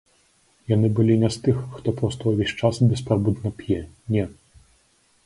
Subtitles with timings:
[0.75, 3.79] Яны былі не з тых, хто проста ўвесь час беспрабудна п'е,
[4.17, 4.23] не.